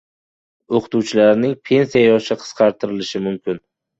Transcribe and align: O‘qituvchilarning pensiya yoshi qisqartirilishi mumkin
O‘qituvchilarning 0.79 1.53
pensiya 1.69 2.03
yoshi 2.07 2.39
qisqartirilishi 2.45 3.25
mumkin 3.29 3.63